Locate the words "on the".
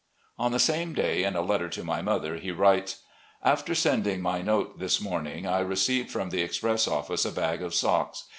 0.39-0.57